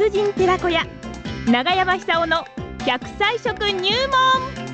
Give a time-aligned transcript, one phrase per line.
[0.00, 0.80] 達人寺子屋
[1.46, 2.38] 長山久夫の
[2.78, 4.70] 100歳食入門。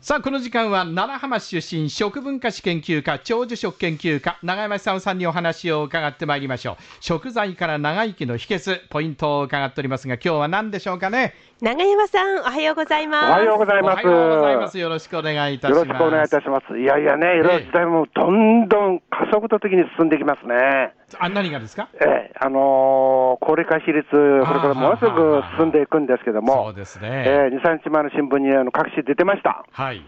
[0.00, 6.76] さあこの時間は奈良浜市出身食文化史研究家長寿食研究家永山久夫さんにお話を伺ってまいりましょう。
[7.00, 11.34] 食材から長生きの秘訣ポイントを伺っておりますが今日は何でしょうかね？
[11.60, 13.30] 長山さんおはようございます。
[13.30, 14.06] おはようございます。
[14.06, 14.78] おはようございます。
[14.78, 15.88] よろしくお願いいたします。
[15.88, 16.78] よろしくお願いいたします。
[16.78, 20.94] いやいやね、いろいろ時代もどんどん加速度的に進んできますね。
[21.18, 21.88] あ何がですか？
[21.94, 29.64] ええ、あのー高齢化比率、これからものすごく進んでいくんですけどそもう、ですえね、え2、3日前の新聞にあの各紙出てました。
[29.70, 30.02] はい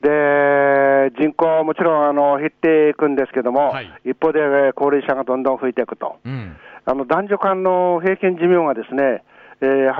[0.00, 6.16] で、人口もちろんあの減っていくんですけども、はい一方でえー高齢者がどんどん増えていくと。
[6.24, 9.22] うんあの男女間の平均寿命がですね、
[9.60, 9.92] えー、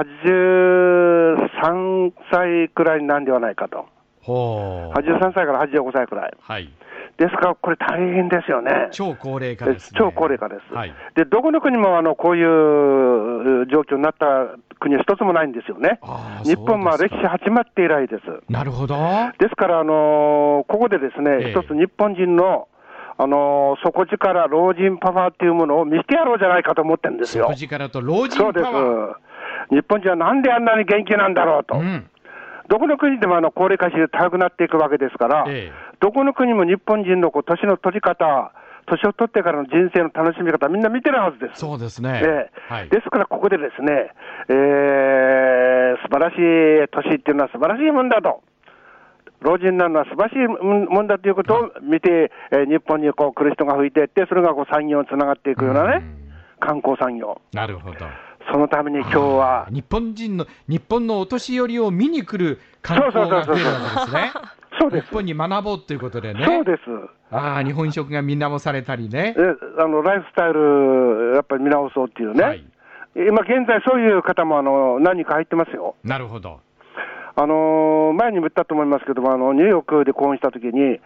[1.37, 3.87] 83歳くらいになるんではないかと。
[4.23, 6.33] ほう83歳から85歳くらい。
[6.41, 6.71] はい
[7.19, 8.89] ですから、これ大変ですよね。
[8.93, 10.73] 超高齢化です、ね、超高齢化です。
[10.73, 15.99] はいで、どこの国もあのこういう状況になった国は一つもないんですよね。
[16.45, 18.23] 日本は歴史始まって以来です。
[18.49, 18.95] なるほど
[19.41, 22.69] ですから、あのーここでですね、ええ一つ日本人の、
[23.17, 27.57] あのー底力、老人パワーっていうものを見せてやろうじゃないかと思ってるんですよ食。
[27.57, 29.75] 事からと老人そうですパワー。
[29.75, 31.77] 日本人はなんであんなに元気なんだろうと。
[31.79, 32.09] うん
[32.69, 38.53] どこの国でもあの高齢化して高くなっていくわけですから、ええどこの国も日本人のこう年の取り方、
[38.87, 41.61] 年を取ってからの人生の楽しみ方、みんな見てるはずです。
[41.61, 44.11] そうですね、ええはいですから、ここでですね、
[44.49, 48.43] えー、素晴らしい年っていうのは素晴らしいもんだと。
[49.41, 56.03] 老人なのは素晴らしいもんだということを見て、えー日本にこう来る人が増えていって、それがこう産業につながっていくようなね、
[56.61, 57.41] 観光産業。
[57.53, 57.99] なるほど
[58.51, 64.31] そのために今日は、日本人の日本のお年寄りを見に来る観光が増えるわけですね。
[64.33, 64.43] そう
[64.91, 65.13] です日。
[65.15, 66.45] 本に学ぼうということでね。
[66.45, 66.81] そうです。
[67.31, 69.35] ああ、日本食が見直されたりね。
[69.37, 69.43] え
[69.83, 72.65] あのライフスタイル、やっぱり見直そうっていうね、はい。
[73.15, 75.97] 今現在、そういう方もあの何人か入ってますよ。
[76.05, 76.61] なるほど。
[77.37, 80.99] あのー前にも言ったと思いますけども、あのニューヨークで講演したときに、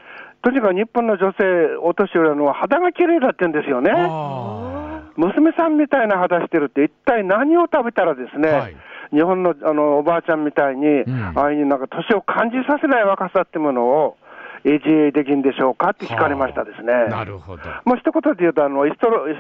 [0.43, 3.93] とにかく日本の女性、お年寄りはあの肌が綺麗だって言うんですよね。
[3.95, 8.77] あ娘さんみたいな肌してるって、一体何を食べたらですね、はい
[9.13, 11.39] 日本のあのおばあちゃんみたいに、ん。
[11.39, 14.17] ああいうなんか年を感じさせない若さってものを
[14.65, 16.93] 維持できるんでしょうかって聞かれましたですね。
[16.93, 17.09] あ。
[17.09, 17.63] なるほど。
[17.85, 19.35] もう一言で言うと、あのエストロエ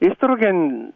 [0.00, 0.92] ストロゲン、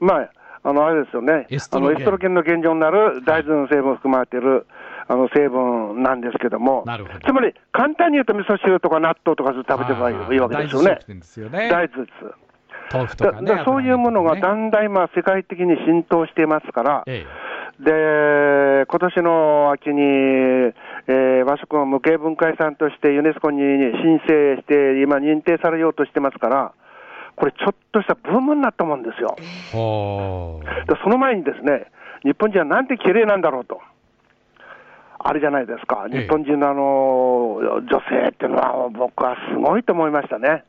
[0.00, 0.30] まあ、
[0.62, 1.96] あのあれですよね、エストロゲン。
[1.96, 4.66] あのエストロゲンの原料になる大豆の成分を含まれている、
[5.08, 7.20] あの成分なんですけども、なるほど。
[7.20, 11.68] つまり簡単に言うと、味噌汁とか納豆とか食べてればいいいいわけですよね。
[11.70, 12.46] 大豆です
[12.92, 13.54] 豆腐とだかね。
[13.54, 17.24] だそういうものがだ油んだん今、世界的に浸透していますから、え
[17.80, 26.72] で今年の秋に、えー和食の無形文化遺産としてユネスコに申請して、今、認定されようとしてますから、
[27.36, 29.36] これ、ちょっとしたブームになったもんですよ。
[29.38, 31.86] でその前にですね、
[32.24, 33.80] 日本人はなんて綺麗なんだろうと。
[35.18, 40.64] あれじゃないですか、ええ日本人のあの女性っていうのは、僕はすごいと思いましたね。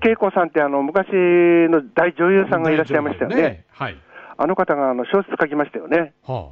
[0.00, 3.64] 岸恵子さんってあの昔の大女優さんがいらっしゃいましたよね。
[3.72, 3.96] はい。
[4.42, 6.12] あの方があの小説書きましたよね。
[6.24, 6.50] は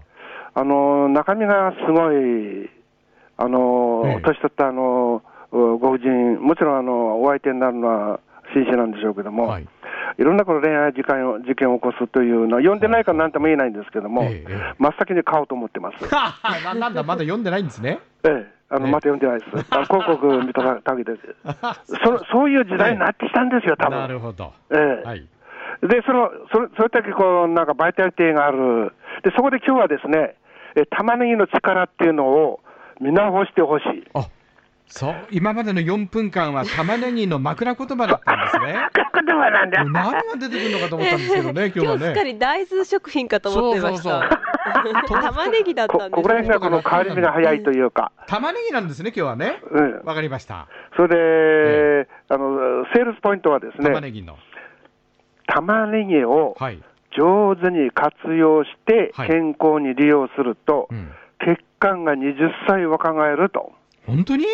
[0.54, 2.70] あの中身がすごい、
[3.36, 8.20] あのええ年取ったあのご婦人、もちろんあのお相手になるのは
[8.54, 9.32] 紳士なんでしょうけどあ。
[9.32, 9.66] も、はい。
[10.18, 14.22] いろんなこの恋愛事件を事件を起こすというのは、読んでないからなんとも言えないんですけども、
[14.78, 16.12] 真っ先に買おうと思ってます。
[16.12, 17.98] な なんだ、まだ読んでないんですね。
[18.24, 19.66] ええ、あのええまた読んでないです。
[19.70, 21.34] あの広告見た限りです
[22.04, 22.24] そ。
[22.26, 24.52] そういう時代になってきたんですよ、多分なるほど。
[24.70, 25.26] ええはい。
[25.82, 28.92] で、その、それ、それだけこう、なんかバイタリティがある。
[29.22, 30.36] で、そこで今日はですね、
[30.76, 32.60] え、玉ねぎの力っていうのを
[33.00, 34.06] 見直してほしい。
[34.14, 34.28] あ
[34.91, 38.88] そう、今までの4分間は玉ねぎの枕言葉だったんですね。
[38.92, 42.06] 角度はなんだ何が出てくるのかと思ったんですけどね、 今日はね。
[42.06, 44.28] すっかり大豆食品かと思ってましそうそう
[45.08, 45.22] た。
[45.30, 46.54] 玉ねぎだったこここらんですね。
[46.54, 48.10] 辺がこの変わり目が早いというか。
[48.27, 49.62] 玉ねぎなんですね、今日はね。
[49.71, 50.00] うん。
[50.04, 50.66] わかりました。
[50.97, 54.36] それで、あの、セールスポイントはですね、玉ねぎの。
[55.52, 56.80] 玉ねぎをはい。
[57.18, 61.10] 上手に活用してはい健康に利用すると、うん。
[61.44, 62.34] 血管が20
[62.68, 63.72] 歳若返ると。
[64.06, 64.44] 本当に？
[64.44, 64.48] ね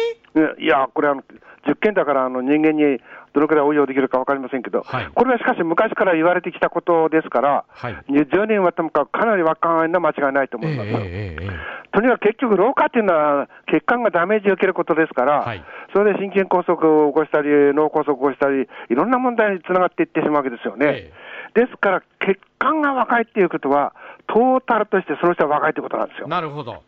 [0.59, 1.23] いや、これあの、
[1.67, 3.01] 実験だからあの人間に
[3.37, 8.05] どのくらい応用できるか分かりませんけど、はいこれはしかし昔から言われてきたことですから、はい。
[8.09, 10.89] 10年はともかくかなり若返るのは間違いないと思います。
[10.89, 15.63] ええええええとにかく結局、老化っていうのは血管がダメージを受けることですから、はい
[15.93, 20.87] それで心筋梗塞を起こしたり、脳梗塞を起こしたり、いろんな問題につながっていってしまうわけですよね。
[20.87, 21.13] え
[21.55, 23.95] ですから、血管が若いっていうことは、
[24.27, 26.29] トータルとしてその人は若いってことなんですよ。
[26.29, 26.83] なるほど。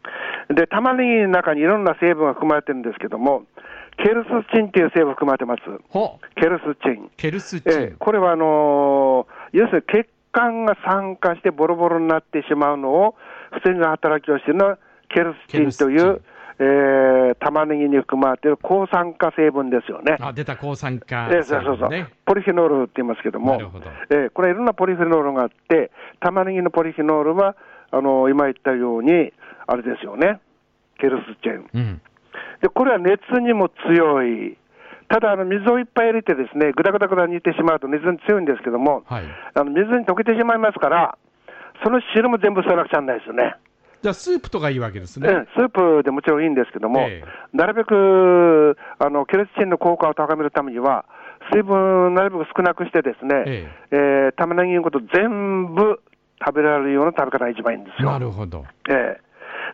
[0.49, 3.45] で、玉ねぎの中にいろんな成分が含まれてるんですけども、
[3.99, 5.63] ケルスチンっていう成分含まれてます。
[6.37, 7.11] ケルスチン。
[7.17, 7.73] ケルスチン。
[7.73, 13.15] ええこれはあのー要するに血管が酸化してボロボロになってしまうのを
[13.65, 14.79] 防ぐ働きをしているのは
[15.09, 16.23] ケルスチンという、
[16.61, 20.17] えー玉ねぎに含まれている抗酸化成分ですよね。
[20.21, 22.09] あ、出た抗酸化ええそうそうそう、ね。
[22.25, 25.91] ポリフェノールって言いますけども、なるほどええこれ、いろんなポリフェノールがあって、
[26.21, 27.55] 玉ねぎのポリフェノールは、
[27.91, 29.33] あの今言ったように、
[29.67, 30.41] あれですよね、
[30.99, 31.71] ケルスチェン。
[31.73, 32.01] うん。
[32.61, 34.57] で、これは熱にも強い。
[35.09, 39.25] ただ、あの水をいっぱい入れてですね、ぐだぐだぐだ煮てしまうと熱に強いんですけども、はい。
[39.55, 41.17] あの水に溶けてしまいますから、
[41.83, 43.57] その汁も全部捨てなくちゃならないですよね。
[44.03, 45.47] じゃあ、スープとかいいわけですええね。
[45.57, 51.05] スープでもちろんいいんですけども、ええなるべくあのケルチンの効果を高めるためには、
[51.53, 56.01] 水分なるべく少なくしてですね、ええー玉ねぎのこと全部
[56.45, 58.11] 食べられるような食べ方が一番いいんですよ。
[58.11, 58.65] なるほど。
[58.89, 59.29] ええ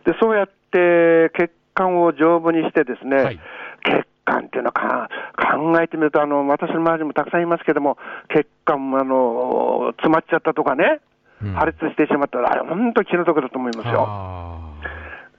[0.05, 3.39] でそうやって血管を丈夫にしてですね、はい
[3.83, 5.07] 血管っていうのはか
[5.37, 7.97] 考えてみるとあの、私の周りにもたくさんいますけども、
[8.33, 10.99] 血管もあの詰まっちゃったとかね、
[11.43, 14.05] うん破裂してしまったら、あれ、本当気の毒だと思いますよ。
[14.07, 14.73] あ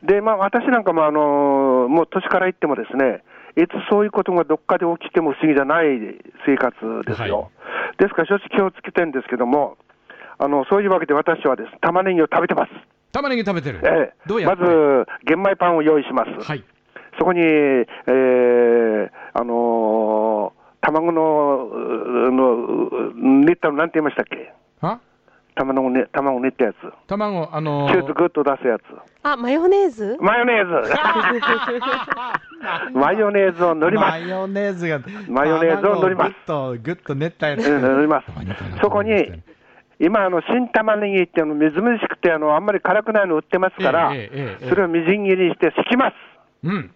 [0.05, 3.25] で、まあ、私なんかも、あのもう年から言ってもですね、
[3.57, 5.87] いつそういうことがどっかで起きても不思議じゃない
[6.47, 6.77] 生活
[7.07, 7.41] ですよ。
[7.41, 7.51] はい
[7.99, 9.79] ですから、正直気をつけてるんですけども、
[10.39, 12.71] あのそういうわけで私はです、玉ねぎを食べてます。
[12.73, 12.75] ー
[13.13, 13.81] 玉ねぎ食べてる。
[13.85, 14.65] ええまどうやって？
[14.65, 16.31] ず、玄米パンを用意します。
[16.47, 16.65] はい。
[17.19, 24.53] そこに、えーあのー卵の、うの、う練ったのなんて言いましたっけ？
[24.83, 25.01] あ
[25.57, 26.77] 卵ね、卵練ったやつ。
[27.09, 28.83] 卵、あのチューズグッと出すやつ。
[29.25, 30.17] あ、マヨネーズ？
[30.21, 30.93] マヨネーズ
[32.93, 34.29] マヨネーズを塗りますマ。
[34.29, 35.01] ヨネーズが。
[35.29, 37.67] マヨネーズを塗りますと、ぐっと練ったやつ。
[37.69, 38.27] うん塗ります。
[38.81, 39.11] そこに、
[39.99, 44.13] 今、あの、新玉ねぎっていうの、みずみずしくて、あの、あんまり辛くないの売ってますから、
[44.69, 46.15] それをみじん切りにして敷きます。
[46.65, 46.91] うん。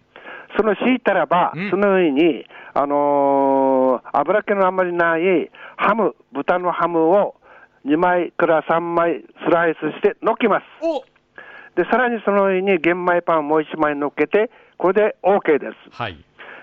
[0.57, 7.35] その敷いたらば、うんその上に、あのー油気のあんまりないハム、豚のハムを
[7.85, 10.63] 2枚から3枚スライスして乗っけます。
[10.81, 11.03] お
[11.75, 15.75] で、さらにその上に玄米パンをもう1枚乗っけて、これで OK です。
[15.91, 16.17] はい。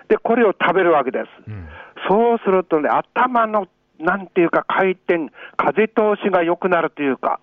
[0.08, 1.24] で、これを食べるわけです。
[1.48, 1.66] うん。
[2.08, 3.66] そうするとね、頭の、
[3.98, 7.40] なんていうか、回転、風通しが良くなるというか、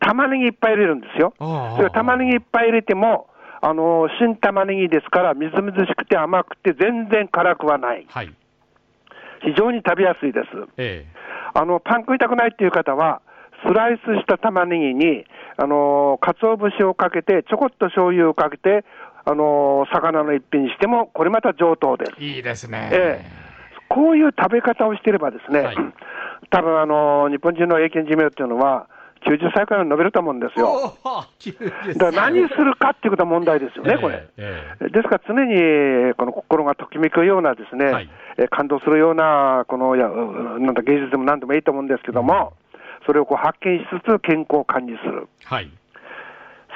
[0.00, 1.34] 玉ねぎいっぱい入れるんですよ。
[1.38, 3.28] それ玉ねぎいっぱい入れても、
[3.60, 8.06] あの新玉ねぎですから、みずみずしくて甘くて、全然辛くはない。
[8.08, 8.32] はい。
[9.42, 10.46] 非常に食べやすいです。
[10.76, 11.06] え
[11.54, 13.20] あのパン食いたくないっていう方は、
[13.66, 15.24] スライスした玉ねぎに、
[15.56, 18.84] あの鰹節をかけて、ちょこっと醤油をかけて、
[19.24, 22.12] あの魚の一品にしても、これまた上等です。
[22.20, 22.88] えいいですね。
[22.92, 23.47] ええ
[23.88, 25.76] こういう食べ方をしていればですね、はい
[26.50, 28.86] 多分あの日本人の平均寿命っていうのは、
[29.26, 30.94] 90歳くらいに伸びると思うんですよ。
[31.04, 34.28] おお90だから何するかっていうことは問題ですよね、これ。
[34.36, 38.08] えええですから常にこの心がときめくようなですね、はい
[38.38, 42.54] えー感動するような、このいやうなんだ芸術でも何でもいいと思うんですけども、
[43.04, 45.28] それをこう発見しつつ健康を管理する。
[45.42, 45.70] えはい。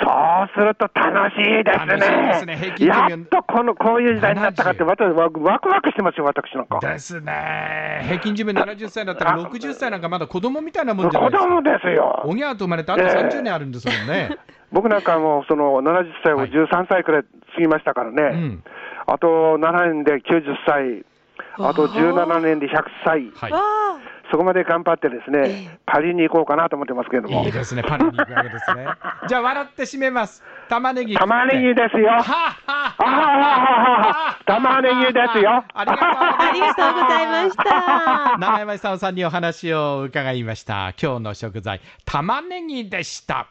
[0.03, 2.35] そうすると楽しいですね。
[2.41, 6.81] すね平均寿命やっとこのこういう時代になったかって、70私ワクワクワクしてますよ、私なんか。
[6.81, 8.03] ですね。
[8.05, 11.49] 平均寿命70歳だったら60歳なんかまだ子供みたいなもんじゃない子ですか。
[11.49, 12.23] 供ですよ。
[12.25, 14.37] おぎゃーと生まれてあと30年あるんですもんね。
[14.73, 17.23] 僕なんかもうその70歳をはい13歳くらい
[17.55, 18.65] 過ぎましたからね、うん
[19.07, 21.05] あと7年で90歳、
[21.59, 23.61] あと17年で100歳、はいわ。
[24.31, 27.83] そこまで頑張ってですね、パリに行こうかなと思ってますけれどもいい、ですね。
[27.83, 28.87] パリに行くわけですね。
[29.29, 30.43] じゃあ笑って締めます。
[30.69, 31.15] 玉ねぎ。
[31.15, 32.11] 玉ねぎですよ。
[34.47, 35.65] 玉ねぎですよ。
[35.75, 38.39] ありがとうございますありがとうございました。
[38.39, 40.93] 長山さんにお話を伺いました。
[41.01, 43.49] 今日の食材、玉ねぎでした。